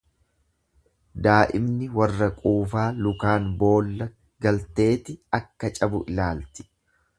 Daa'imni 1.27 1.89
warra 1.99 2.29
quufaa 2.39 2.87
lukaan 3.09 3.47
boolla 3.61 4.09
galteeti 4.47 5.19
akka 5.43 5.75
cabu 5.81 6.05
laalti. 6.21 6.69